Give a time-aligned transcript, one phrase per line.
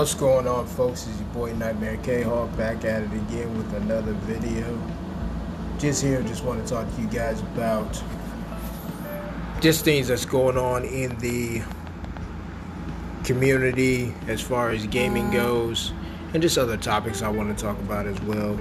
[0.00, 1.06] What's going on, folks?
[1.06, 4.80] Is your boy Nightmare K Hawk back at it again with another video.
[5.78, 8.02] Just here, just want to talk to you guys about
[9.60, 11.60] just things that's going on in the
[13.24, 15.92] community as far as gaming goes,
[16.32, 18.58] and just other topics I want to talk about as well.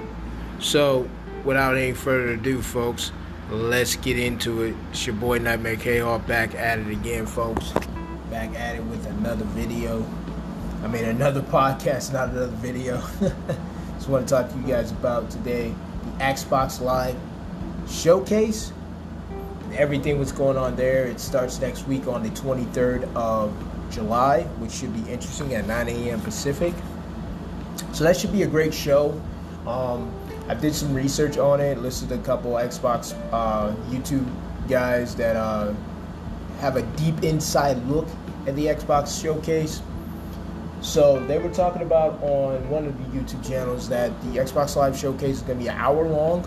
[0.60, 1.10] So,
[1.46, 3.14] without any further ado, folks,
[3.50, 4.76] let's get into it.
[4.92, 7.72] It's your boy Nightmare K Hawk back at it again, folks.
[8.30, 10.06] Back at it with another video.
[10.82, 13.02] I made another podcast, not another video.
[13.96, 15.76] Just want to talk to you guys about today
[16.06, 17.18] the Xbox Live
[17.90, 18.72] showcase.
[19.74, 21.06] Everything what's going on there.
[21.06, 23.54] It starts next week on the 23rd of
[23.92, 26.22] July, which should be interesting at 9 a.m.
[26.22, 26.74] Pacific.
[27.92, 29.22] So that should be a great show.
[29.68, 30.10] Um,
[30.48, 34.26] I did some research on it, listened to a couple Xbox uh, YouTube
[34.70, 35.74] guys that uh,
[36.60, 38.08] have a deep inside look
[38.48, 39.82] at the Xbox showcase.
[40.90, 44.98] So they were talking about on one of the YouTube channels that the Xbox Live
[44.98, 46.44] Showcase is going to be an hour long,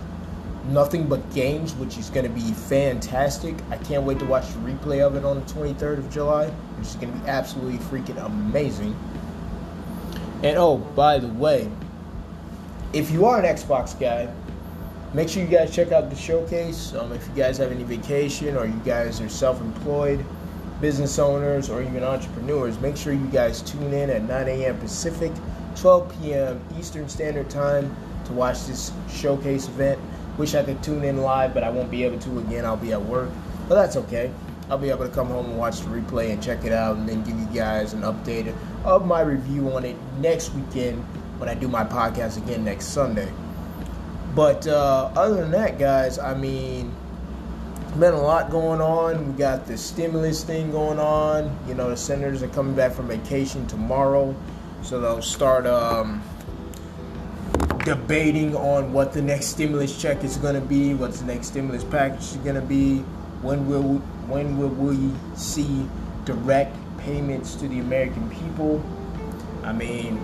[0.67, 3.55] nothing but games, which is going to be fantastic.
[3.71, 6.89] I can't wait to watch the replay of it on the 23rd of July, which
[6.89, 8.93] is going to be absolutely freaking amazing.
[10.43, 11.71] And oh, by the way,
[12.91, 14.29] if you are an Xbox guy,
[15.13, 16.93] make sure you guys check out the showcase.
[16.93, 20.25] Um, if you guys have any vacation or you guys are self-employed
[20.83, 24.77] business owners, or even entrepreneurs, make sure you guys tune in at 9 a.m.
[24.79, 25.31] Pacific,
[25.77, 26.61] 12 p.m.
[26.77, 27.95] Eastern Standard Time
[28.25, 29.97] to watch this showcase event.
[30.37, 32.65] Wish I could tune in live, but I won't be able to again.
[32.65, 33.29] I'll be at work,
[33.69, 34.29] but that's okay.
[34.69, 37.07] I'll be able to come home and watch the replay and check it out, and
[37.07, 41.01] then give you guys an update of my review on it next weekend
[41.37, 43.31] when I do my podcast again next Sunday.
[44.35, 46.93] But uh, other than that, guys, I mean,
[47.99, 49.27] been a lot going on.
[49.27, 51.55] We got the stimulus thing going on.
[51.67, 54.35] You know, the senators are coming back from vacation tomorrow,
[54.81, 56.23] so they'll start um,
[57.85, 61.83] debating on what the next stimulus check is going to be, what's the next stimulus
[61.83, 62.99] package is going to be,
[63.41, 65.87] when will we, when will we see
[66.25, 68.83] direct payments to the American people.
[69.63, 70.23] I mean,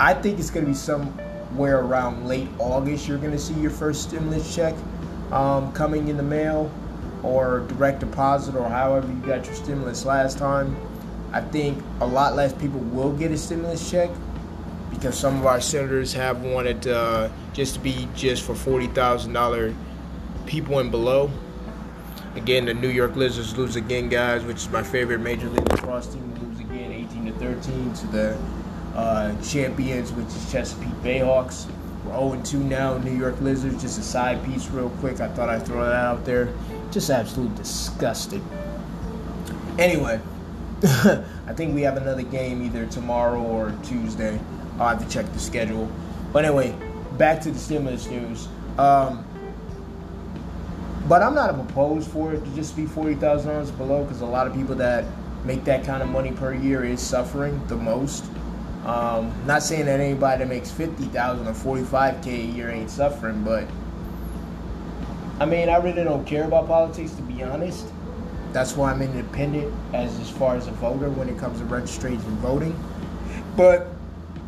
[0.00, 3.06] I think it's going to be somewhere around late August.
[3.06, 4.74] You're going to see your first stimulus check
[5.30, 6.72] um, coming in the mail
[7.24, 10.76] or direct deposit or however you got your stimulus last time.
[11.32, 14.10] I think a lot less people will get a stimulus check
[14.90, 19.32] because some of our senators have wanted uh, just to be just for forty thousand
[19.32, 19.74] dollar
[20.46, 21.30] people and below.
[22.36, 26.08] Again, the New York Lizards lose again, guys, which is my favorite Major League Lacrosse
[26.08, 26.34] team.
[26.42, 28.38] Lose again, 18 to 13 to the
[28.96, 31.66] uh, champions, which is Chesapeake Bayhawks.
[32.04, 32.98] We're 0 2 now.
[32.98, 33.80] New York Lizards.
[33.80, 35.20] Just a side piece, real quick.
[35.20, 36.52] I thought I'd throw that out there.
[36.94, 38.48] Just absolutely disgusting.
[39.80, 40.20] Anyway,
[40.84, 44.38] I think we have another game either tomorrow or Tuesday.
[44.78, 45.90] I'll have to check the schedule.
[46.32, 46.72] But anyway,
[47.18, 48.46] back to the stimulus news.
[48.78, 49.26] Um,
[51.08, 54.26] but I'm not opposed for it to just be forty thousand dollars below because a
[54.26, 55.04] lot of people that
[55.44, 58.24] make that kind of money per year is suffering the most.
[58.84, 62.88] Um, not saying that anybody that makes fifty thousand or forty-five k a year ain't
[62.88, 63.66] suffering, but
[65.40, 67.86] I mean, I really don't care about politics to be honest.
[68.52, 72.20] That's why I'm independent as as far as a voter when it comes to registration
[72.20, 72.78] and voting.
[73.56, 73.88] But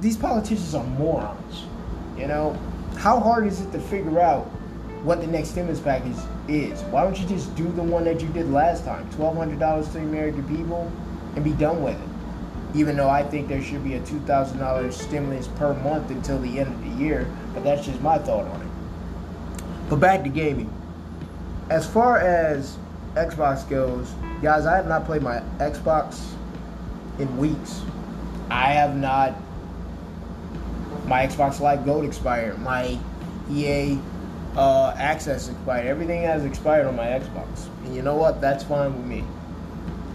[0.01, 1.65] these politicians are morons.
[2.17, 2.59] You know,
[2.97, 4.45] how hard is it to figure out
[5.03, 6.17] what the next stimulus package
[6.49, 6.81] is?
[6.85, 9.89] Why don't you just do the one that you did last time, twelve hundred dollars
[9.91, 10.91] to American people,
[11.35, 12.09] and be done with it?
[12.77, 16.73] even though I think there should be a $2,000 stimulus per month until the end
[16.73, 18.69] of the year, but that's just my thought on it.
[19.89, 20.73] But back to gaming.
[21.71, 22.77] As far as
[23.15, 26.27] Xbox goes, guys, I have not played my Xbox
[27.19, 27.83] in weeks.
[28.51, 29.35] I have not.
[31.07, 32.59] My Xbox Live Gold expired.
[32.61, 32.99] My
[33.51, 33.99] EA
[34.57, 35.87] uh, Access expired.
[35.87, 37.69] Everything has expired on my Xbox.
[37.85, 38.41] And you know what?
[38.41, 39.25] That's fine with me.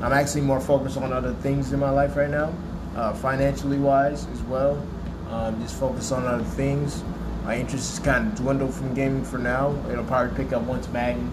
[0.01, 2.53] I'm actually more focused on other things in my life right now,
[2.95, 4.83] uh, financially wise as well.
[5.29, 7.03] Um, just focus on other things.
[7.43, 9.75] My interest is kind of dwindled from gaming for now.
[9.89, 11.31] It'll probably pick up once Madden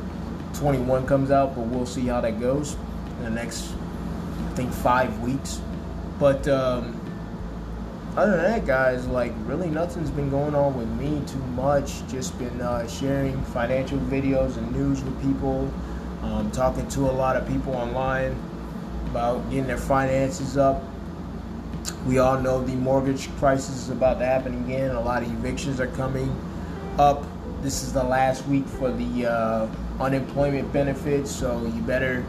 [0.54, 2.76] 21 comes out, but we'll see how that goes
[3.18, 5.60] in the next, I think, five weeks.
[6.18, 6.98] But um,
[8.16, 12.06] other than that, guys, like really nothing's been going on with me too much.
[12.08, 15.70] Just been uh, sharing financial videos and news with people,
[16.22, 18.34] um, talking to a lot of people online
[19.10, 20.82] about getting their finances up.
[22.06, 24.90] We all know the mortgage crisis is about to happen again.
[24.92, 26.34] A lot of evictions are coming
[26.98, 27.24] up.
[27.62, 29.68] This is the last week for the uh,
[30.00, 32.24] unemployment benefits, so you better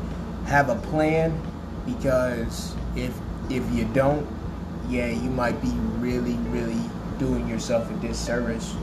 [0.46, 1.40] have a plan
[1.86, 3.16] because if
[3.50, 4.28] if you don't,
[4.90, 6.80] yeah, you might be really, really
[7.18, 8.76] doing yourself a disservice.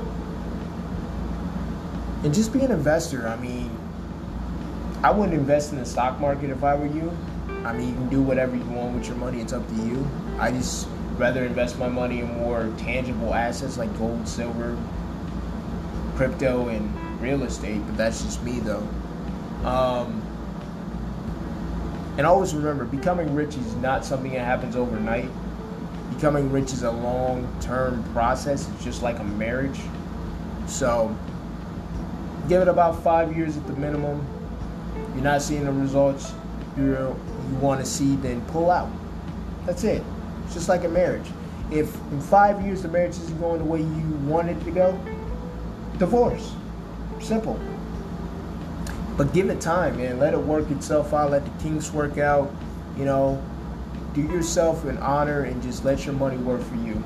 [2.22, 3.29] And just be an investor.
[3.29, 3.70] I mean,
[5.02, 7.17] I wouldn't invest in the stock market if I were you.
[7.64, 9.40] I mean, you can do whatever you want with your money.
[9.40, 10.08] It's up to you.
[10.38, 14.77] I just rather invest my money in more tangible assets like gold, silver,
[16.17, 17.81] crypto, and real estate.
[17.87, 18.87] But that's just me, though.
[19.65, 20.23] Um,
[22.19, 25.31] and always remember, becoming rich is not something that happens overnight.
[26.15, 28.69] Becoming rich is a long-term process.
[28.69, 29.81] It's just like a marriage.
[30.67, 31.17] So,
[32.49, 34.27] give it about five years at the minimum.
[35.15, 36.32] You're not seeing the results
[36.77, 38.91] you you want to see, then pull out.
[39.67, 40.03] That's it.
[40.46, 41.26] It's just like a marriage.
[41.70, 44.98] If in five years the marriage isn't going the way you want it to go,
[45.98, 46.54] divorce.
[47.20, 47.60] Simple.
[49.16, 50.19] But give it time, man.
[50.20, 51.32] Let it work itself out.
[51.32, 52.54] Let the kinks work out.
[52.96, 53.43] You know,
[54.14, 57.02] do yourself an honor and just let your money work for you.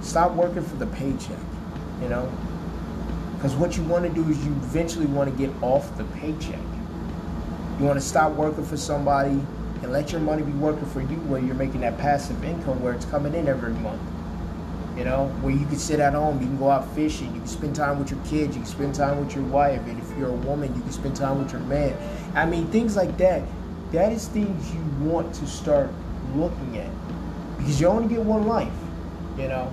[0.00, 1.38] Stop working for the paycheck.
[2.00, 2.30] You know,
[3.34, 6.60] because what you want to do is you eventually want to get off the paycheck.
[7.78, 9.40] You want to stop working for somebody
[9.84, 12.94] and let your money be working for you where you're making that passive income where
[12.94, 14.00] it's coming in every month.
[14.96, 17.48] You know, where you can sit at home, you can go out fishing, you can
[17.48, 20.30] spend time with your kids, you can spend time with your wife, and if you're
[20.30, 21.94] a woman, you can spend time with your man.
[22.34, 23.42] I mean, things like that.
[23.92, 25.90] That is things you want to start
[26.34, 26.90] looking at
[27.58, 28.72] because you only get one life.
[29.36, 29.72] You know,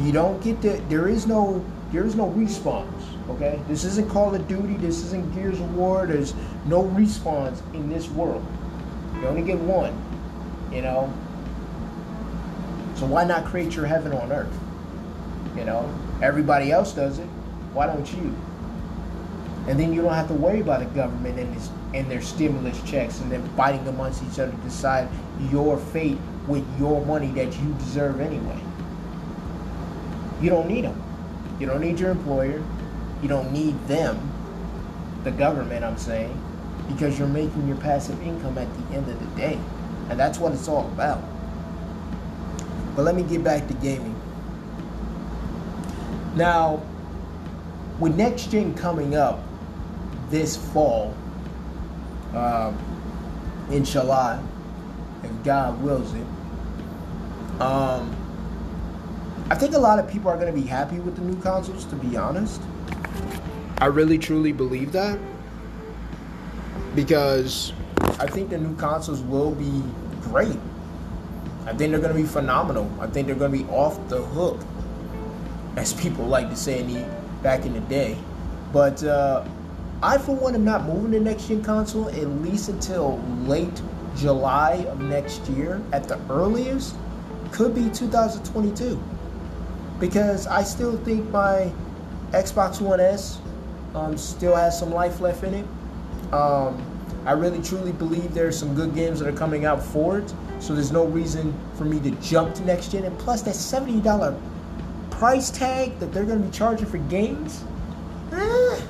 [0.00, 0.82] you don't get the.
[0.88, 1.64] There is no.
[1.92, 2.90] There is no respawn.
[3.28, 4.76] Okay, this isn't Call of Duty.
[4.78, 6.06] This isn't Gears of War.
[6.06, 6.34] There's
[6.66, 8.44] no respawn in this world.
[9.24, 9.98] You only get one,
[10.70, 11.10] you know.
[12.94, 14.52] So why not create your heaven on earth?
[15.56, 15.90] You know,
[16.20, 17.24] everybody else does it.
[17.72, 18.36] Why don't you?
[19.66, 22.78] And then you don't have to worry about the government and, this, and their stimulus
[22.82, 25.08] checks and then fighting amongst each other to decide
[25.50, 28.60] your fate with your money that you deserve anyway.
[30.42, 31.02] You don't need them.
[31.58, 32.62] You don't need your employer.
[33.22, 34.20] You don't need them,
[35.22, 36.38] the government, I'm saying
[36.88, 39.58] because you're making your passive income at the end of the day.
[40.10, 41.22] And that's what it's all about.
[42.94, 44.14] But let me get back to gaming.
[46.36, 46.82] Now,
[47.98, 49.40] with next gen coming up
[50.30, 51.14] this fall,
[52.34, 52.76] um,
[53.70, 54.42] inshallah,
[55.22, 56.26] if God wills it,
[57.60, 58.14] um,
[59.50, 61.84] I think a lot of people are going to be happy with the new consoles,
[61.86, 62.60] to be honest.
[63.78, 65.18] I really truly believe that
[66.94, 67.72] because
[68.18, 69.82] I think the new consoles will be
[70.22, 70.58] great.
[71.66, 72.90] I think they're going to be phenomenal.
[73.00, 74.60] I think they're going to be off the hook,
[75.76, 77.08] as people like to say in the,
[77.42, 78.18] back in the day.
[78.72, 79.44] But uh,
[80.02, 83.80] I, for one, am not moving the next gen console at least until late
[84.16, 86.94] July of next year at the earliest.
[87.52, 89.00] Could be 2022
[90.00, 91.72] because I still think my
[92.32, 93.38] Xbox One S
[93.94, 95.66] um, still has some life left in it.
[96.34, 96.82] Um,
[97.26, 100.34] I really truly believe there are some good games that are coming out for it.
[100.58, 103.04] So there's no reason for me to jump to next gen.
[103.04, 104.40] And plus, that $70
[105.10, 107.62] price tag that they're going to be charging for games,
[108.32, 108.80] eh,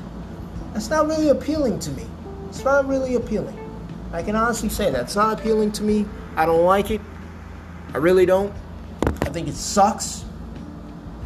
[0.73, 2.07] that's not really appealing to me.
[2.49, 3.59] It's not really appealing.
[4.13, 5.03] I can honestly say that.
[5.03, 6.07] It's not appealing to me.
[6.37, 7.01] I don't like it.
[7.93, 8.55] I really don't.
[9.23, 10.25] I think it sucks.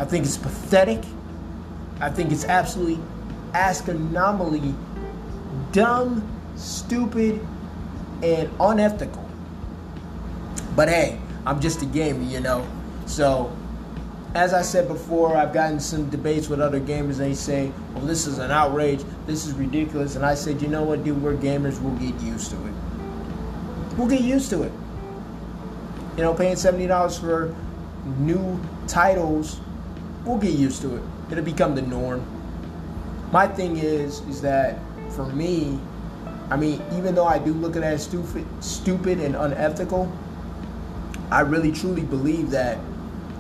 [0.01, 1.05] I think it's pathetic.
[2.01, 2.99] I think it's absolutely
[3.55, 4.75] astronomically
[5.73, 7.47] dumb, stupid,
[8.23, 9.25] and unethical.
[10.75, 12.67] But hey, I'm just a gamer, you know.
[13.07, 13.57] So,
[14.35, 17.17] as I said before, I've gotten some debates with other gamers.
[17.17, 19.03] They say, well, this is an outrage.
[19.27, 20.17] This is ridiculous.
[20.17, 21.23] And I said, you know what, dude?
[21.23, 21.81] We're gamers.
[21.81, 22.75] We'll get used to it.
[23.97, 24.73] We'll get used to it.
[26.17, 27.55] You know, paying $70 for
[28.19, 29.61] new titles,
[30.25, 31.03] we'll get used to it.
[31.31, 32.25] It'll become the norm.
[33.33, 34.79] My thing is, is that
[35.11, 35.79] for me,
[36.51, 40.11] I mean, even though I do look at it as stupid, stupid and unethical,
[41.31, 42.79] I really truly believe that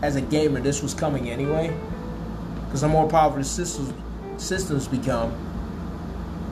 [0.02, 1.74] as a gamer, this was coming anyway.
[2.66, 3.92] Because the more powerful the systems,
[4.36, 5.32] systems become,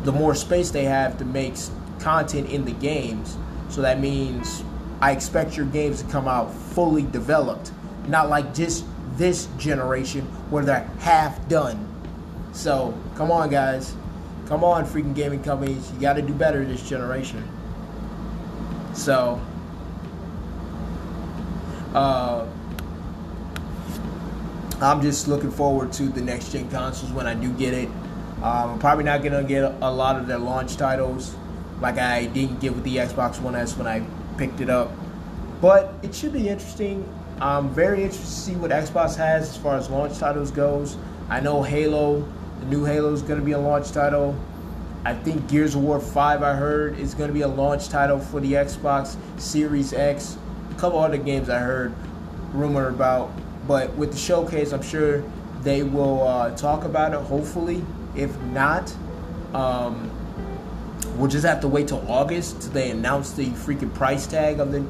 [0.04, 1.56] the more space they have to make
[1.98, 3.36] content in the games.
[3.68, 4.64] So that means
[5.00, 7.70] I expect your games to come out fully developed,
[8.08, 8.84] not like just
[9.16, 11.86] this generation where they're half done.
[12.52, 13.94] So come on, guys.
[14.46, 15.90] Come on, freaking gaming companies.
[15.92, 17.46] You got to do better this generation.
[18.94, 19.40] So,
[21.94, 22.46] uh,
[24.80, 27.88] I'm just looking forward to the next gen consoles when I do get it.
[28.42, 31.34] Um, I'm probably not gonna get a lot of their launch titles,
[31.80, 34.02] like I didn't get with the Xbox One S when I
[34.36, 34.92] picked it up.
[35.62, 37.08] But it should be interesting.
[37.40, 40.98] I'm very interested to see what Xbox has as far as launch titles goes.
[41.30, 42.28] I know Halo,
[42.60, 44.36] the new Halo is going to be a launch title.
[45.04, 48.18] I think Gears of War 5, I heard, is going to be a launch title
[48.18, 50.36] for the Xbox Series X.
[50.70, 51.94] A couple other games I heard
[52.52, 53.30] rumor about.
[53.68, 55.22] But with the showcase, I'm sure
[55.62, 57.84] they will uh, talk about it, hopefully.
[58.14, 58.92] If not,
[59.52, 60.10] um,
[61.16, 64.72] we'll just have to wait till August till they announce the freaking price tag of
[64.72, 64.84] the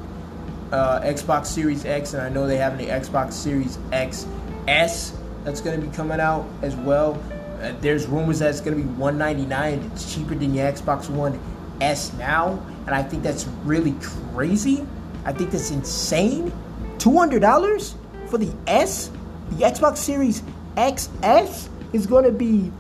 [0.73, 4.27] uh, Xbox Series X, and I know they have the Xbox Series X
[4.67, 7.23] S that's going to be coming out as well.
[7.61, 9.91] Uh, there's rumors that it's going to be 199.
[9.93, 11.39] It's cheaper than the Xbox One
[11.81, 14.87] S now, and I think that's really crazy.
[15.25, 16.53] I think that's insane.
[16.99, 17.95] $200
[18.29, 19.11] for the S?
[19.51, 20.43] The Xbox Series
[20.77, 22.71] XS is going to be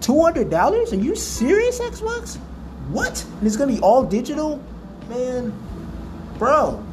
[0.00, 0.92] $200?
[0.92, 2.36] Are you serious, Xbox?
[2.90, 3.24] What?
[3.38, 4.62] And it's going to be all digital?
[5.08, 5.52] Man,
[6.38, 6.84] bro,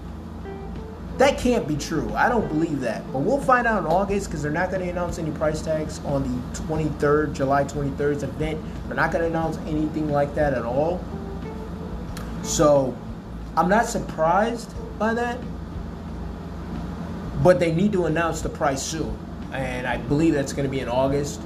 [1.18, 2.12] that can't be true.
[2.14, 3.02] I don't believe that.
[3.12, 6.00] But we'll find out in August because they're not going to announce any price tags
[6.06, 8.62] on the 23rd, July 23rd event.
[8.86, 11.04] They're not going to announce anything like that at all.
[12.44, 12.96] So
[13.56, 15.40] I'm not surprised by that.
[17.42, 19.18] But they need to announce the price soon.
[19.54, 21.42] And I believe that's going to be in August.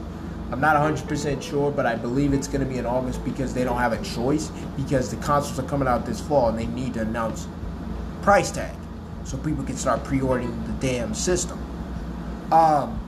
[0.51, 3.63] I'm not 100% sure, but I believe it's going to be in August because they
[3.63, 6.95] don't have a choice because the consoles are coming out this fall and they need
[6.95, 7.47] to announce
[8.21, 8.75] price tag
[9.23, 11.59] so people can start pre-ordering the damn system.
[12.51, 12.99] Um,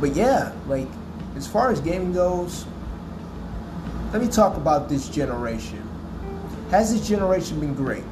[0.00, 0.88] but yeah, like
[1.36, 2.66] as far as gaming goes,
[4.12, 5.82] let me talk about this generation.
[6.70, 8.04] Has this generation been great?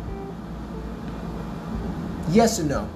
[2.30, 2.88] Yes and no.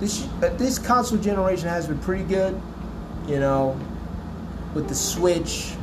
[0.00, 2.60] This uh, this console generation has been pretty good,
[3.26, 3.78] you know,
[4.74, 5.74] with the Switch,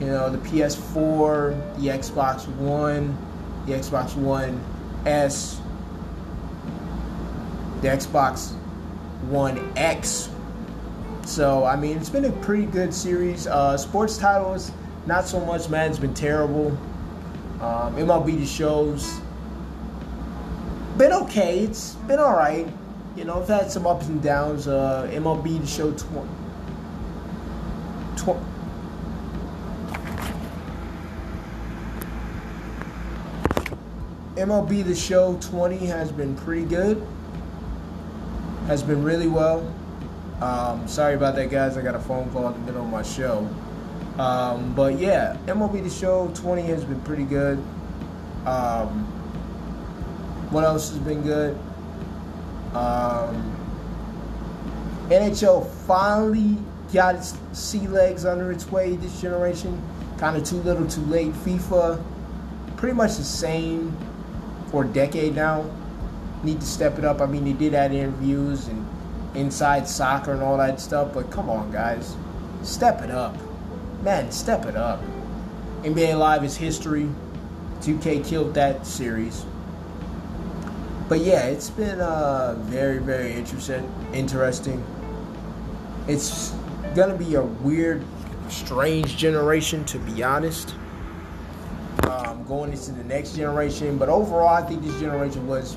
[0.00, 3.16] you know, the PS4, the Xbox One,
[3.66, 4.60] the Xbox One
[5.06, 5.60] S,
[7.80, 8.52] the Xbox
[9.28, 10.28] One X.
[11.24, 13.46] So I mean, it's been a pretty good series.
[13.46, 14.72] Uh, sports titles,
[15.06, 15.68] not so much.
[15.68, 16.68] Man, it's been terrible.
[17.60, 19.20] Um, MLB the shows
[20.98, 21.60] been okay.
[21.60, 22.66] It's been all right.
[23.16, 24.66] You know, I've had some ups and downs.
[24.66, 26.35] Uh, MLB the show tw- tw-
[34.36, 37.02] MLB The Show 20 has been pretty good.
[38.66, 39.74] Has been really well.
[40.42, 41.78] Um, sorry about that, guys.
[41.78, 43.48] I got a phone call in the middle of my show.
[44.18, 47.56] Um, but yeah, MLB The Show 20 has been pretty good.
[48.44, 49.06] Um,
[50.50, 51.58] what else has been good?
[52.74, 53.56] Um,
[55.08, 56.58] NHL finally
[56.92, 59.82] got its sea legs under its way this generation.
[60.18, 61.32] Kind of too little, too late.
[61.32, 62.04] FIFA,
[62.76, 63.96] pretty much the same
[64.76, 65.64] for a decade now.
[66.44, 67.22] Need to step it up.
[67.22, 68.86] I mean, they did add interviews and
[69.34, 72.14] inside soccer and all that stuff, but come on, guys,
[72.62, 73.34] step it up,
[74.02, 75.02] man, step it up.
[75.80, 77.08] NBA Live is history.
[77.80, 79.46] 2K killed that series.
[81.08, 83.90] But yeah, it's been uh, very, very interesting.
[84.12, 84.84] Interesting.
[86.06, 86.50] It's
[86.94, 88.04] gonna be a weird,
[88.50, 90.74] strange generation, to be honest
[92.46, 93.98] going into the next generation.
[93.98, 95.76] But overall, I think this generation was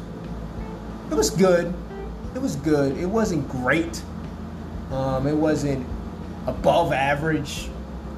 [1.12, 1.74] it was good.
[2.36, 2.98] It was good.
[2.98, 4.02] It wasn't great.
[4.92, 5.86] Um, it wasn't
[6.46, 7.70] above average.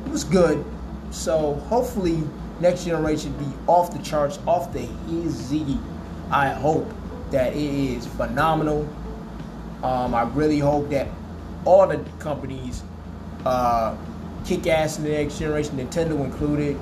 [0.06, 0.64] It was good.
[1.12, 2.22] So hopefully,
[2.60, 5.78] next generation be off the charts, off the easy.
[6.32, 6.90] I hope
[7.32, 8.88] that it is phenomenal.
[9.84, 11.08] Um, I really hope that
[11.66, 12.84] all the companies
[13.46, 13.96] uh,
[14.46, 16.78] kick ass in the next generation, Nintendo included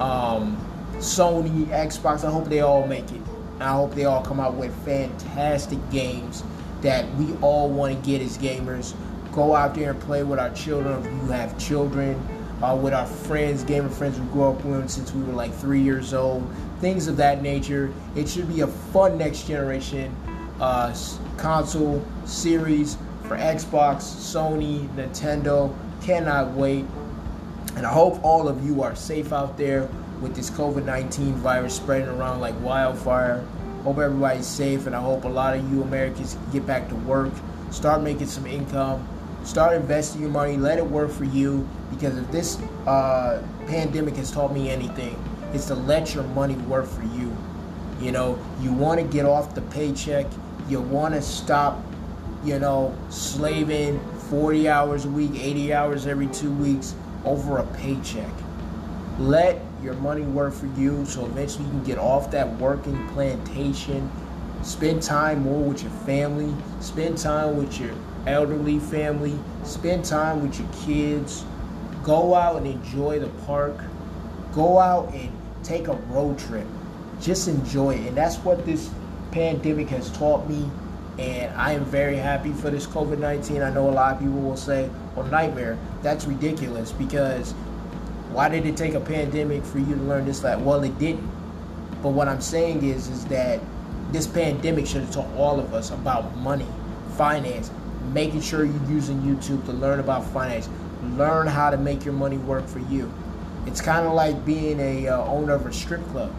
[0.00, 0.56] um,
[0.98, 2.24] Sony, Xbox.
[2.24, 3.20] I hope they all make it.
[3.60, 6.42] I hope they all come out with fantastic games
[6.82, 8.94] that we all want to get as gamers.
[9.32, 12.14] Go out there and play with our children if you have children,
[12.62, 15.80] uh, with our friends, gamer friends we grew up with since we were like three
[15.80, 16.46] years old,
[16.80, 17.92] things of that nature.
[18.14, 20.14] It should be a fun next generation
[20.60, 20.94] uh,
[21.36, 25.74] console series for Xbox, Sony, Nintendo.
[26.02, 26.84] Cannot wait.
[27.76, 29.88] And I hope all of you are safe out there
[30.20, 33.44] with this COVID 19 virus spreading around like wildfire.
[33.82, 37.32] Hope everybody's safe, and I hope a lot of you Americans get back to work,
[37.70, 39.06] start making some income,
[39.44, 41.68] start investing your money, let it work for you.
[41.90, 46.86] Because if this uh, pandemic has taught me anything, it's to let your money work
[46.86, 47.36] for you.
[48.00, 50.26] You know, you want to get off the paycheck,
[50.68, 51.82] you want to stop,
[52.42, 56.94] you know, slaving 40 hours a week, 80 hours every two weeks
[57.24, 58.32] over a paycheck.
[59.18, 64.10] Let your money work for you so eventually you can get off that working plantation
[64.64, 66.54] Spend time more with your family.
[66.80, 67.94] Spend time with your
[68.26, 69.38] elderly family.
[69.62, 71.44] Spend time with your kids.
[72.02, 73.76] Go out and enjoy the park.
[74.54, 75.30] Go out and
[75.62, 76.66] take a road trip.
[77.20, 78.08] Just enjoy it.
[78.08, 78.88] And that's what this
[79.32, 80.70] pandemic has taught me.
[81.18, 83.60] And I am very happy for this COVID 19.
[83.60, 85.78] I know a lot of people will say, well, nightmare.
[86.02, 87.52] That's ridiculous because
[88.34, 90.40] why did it take a pandemic for you to learn this?
[90.40, 91.30] That well, it didn't.
[92.02, 93.60] But what I'm saying is, is that
[94.10, 96.66] this pandemic should have taught all of us about money,
[97.16, 97.70] finance,
[98.12, 100.68] making sure you're using YouTube to learn about finance,
[101.16, 103.12] learn how to make your money work for you.
[103.66, 106.34] It's kind of like being a uh, owner of a strip club.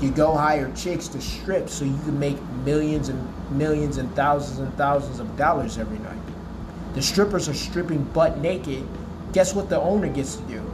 [0.00, 4.58] You go hire chicks to strip so you can make millions and millions and thousands
[4.58, 6.18] and thousands of dollars every night.
[6.94, 8.88] The strippers are stripping butt naked.
[9.32, 10.65] Guess what the owner gets to do?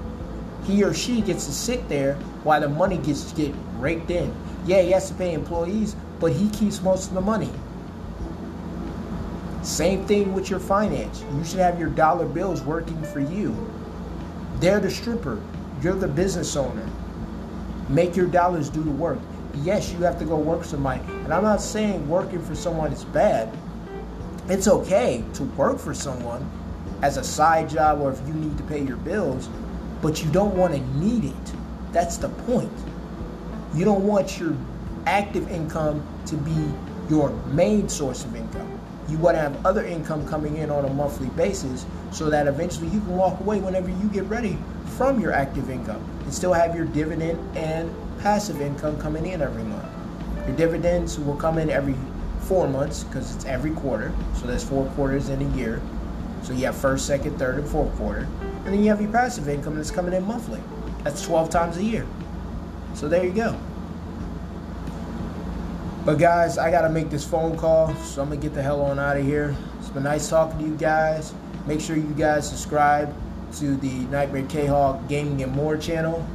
[0.64, 2.14] He or she gets to sit there
[2.44, 4.34] while the money gets get raked in.
[4.64, 7.50] Yeah, he has to pay employees, but he keeps most of the money.
[9.62, 11.24] Same thing with your finance.
[11.36, 13.56] You should have your dollar bills working for you.
[14.60, 15.40] They're the stripper.
[15.80, 16.88] You're the business owner.
[17.88, 19.18] Make your dollars do the work.
[19.56, 21.02] Yes, you have to go work somebody.
[21.24, 23.56] And I'm not saying working for someone is bad.
[24.48, 26.48] It's okay to work for someone
[27.02, 29.48] as a side job or if you need to pay your bills,
[30.02, 31.52] but you don't want to need it.
[31.92, 32.72] That's the point.
[33.74, 34.54] You don't want your
[35.06, 36.70] active income to be
[37.08, 38.80] your main source of income.
[39.08, 42.88] You want to have other income coming in on a monthly basis so that eventually
[42.88, 44.58] you can walk away whenever you get ready
[44.96, 49.64] from your active income and still have your dividend and passive income coming in every
[49.64, 49.88] month.
[50.46, 51.94] Your dividends will come in every
[52.40, 54.12] four months because it's every quarter.
[54.34, 55.80] So there's four quarters in a year.
[56.42, 58.26] So you have first, second, third, and fourth quarter.
[58.64, 60.60] And then you have your passive income that's coming in monthly.
[61.02, 62.06] That's 12 times a year.
[62.94, 63.58] So there you go.
[66.04, 68.98] But guys, I gotta make this phone call, so I'm gonna get the hell on
[68.98, 69.56] out of here.
[69.78, 71.32] It's been nice talking to you guys.
[71.66, 73.14] Make sure you guys subscribe
[73.58, 76.26] to the Nightmare K-Hawk Gaming and More channel.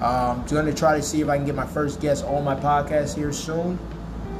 [0.00, 2.56] Um, I'm gonna try to see if I can get my first guest on my
[2.56, 3.78] podcast here soon,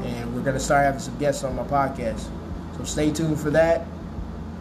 [0.03, 2.29] and we're gonna start having some guests on my podcast.
[2.77, 3.87] So stay tuned for that.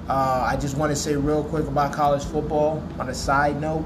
[0.08, 3.84] Uh, I just want to say real quick about college football on a side note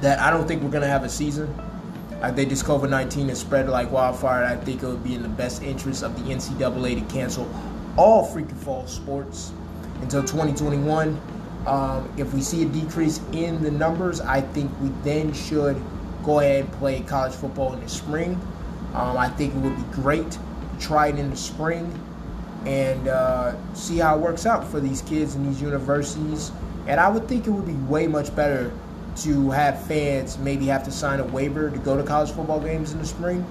[0.00, 1.52] that I don't think we're gonna have a season.
[2.22, 4.44] I think this COVID 19 has spread like wildfire.
[4.44, 7.50] I think it would be in the best interest of the NCAA to cancel
[7.96, 9.52] all freaking fall sports
[10.00, 11.20] until 2021.
[11.66, 15.82] Um, if we see a decrease in the numbers, I think we then should
[16.22, 18.40] go ahead and play college football in the spring.
[18.94, 20.38] Um, I think it would be great to
[20.78, 21.92] try it in the spring
[22.66, 26.52] and uh, see how it works out for these kids in these universities.
[26.86, 28.72] And I would think it would be way much better
[29.16, 32.92] to have fans maybe have to sign a waiver to go to college football games
[32.92, 33.44] in the spring.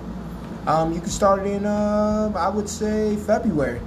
[0.68, 3.82] Um, you can start it in, uh, I would say, February.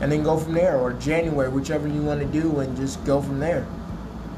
[0.00, 3.20] And then go from there, or January, whichever you want to do, and just go
[3.20, 3.66] from there.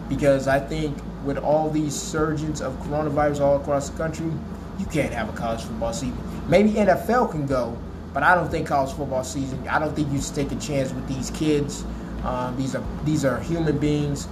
[0.09, 4.31] Because I think with all these surges of coronavirus all across the country,
[4.79, 6.17] you can't have a college football season.
[6.49, 7.77] Maybe NFL can go,
[8.13, 9.67] but I don't think college football season.
[9.69, 11.85] I don't think you should take a chance with these kids.
[12.25, 14.29] Um, these are these are human beings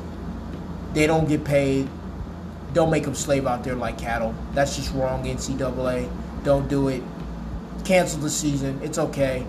[0.95, 1.89] they don't get paid.
[2.73, 4.35] Don't make them slave out there like cattle.
[4.53, 6.11] That's just wrong, NCAA.
[6.45, 7.03] Don't do it.
[7.85, 8.81] Cancel the season.
[8.83, 9.47] It's okay.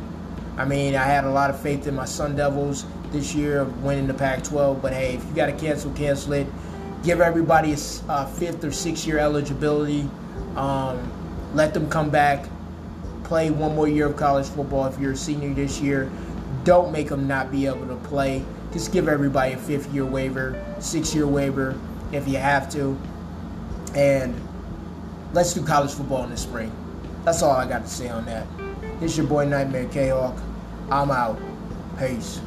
[0.57, 3.83] I mean, I had a lot of faith in my Sun Devils this year of
[3.83, 6.47] winning the Pac 12, but hey, if you got to cancel, cancel it.
[7.03, 7.77] Give everybody a
[8.11, 10.09] uh, fifth or sixth year eligibility.
[10.55, 11.11] Um,
[11.53, 12.45] let them come back,
[13.29, 16.11] play one more year of college football if you're a senior this year.
[16.65, 20.63] Don't make them not be able to play just give everybody a fifth year waiver,
[20.79, 21.79] six year waiver
[22.11, 22.99] if you have to.
[23.95, 24.39] And
[25.33, 26.71] let's do college football in the spring.
[27.25, 28.45] That's all I got to say on that.
[28.99, 30.37] This your boy Nightmare K Hawk.
[30.91, 31.39] I'm out.
[31.97, 32.41] Peace.